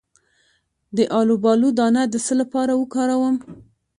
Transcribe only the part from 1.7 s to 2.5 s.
دانه د څه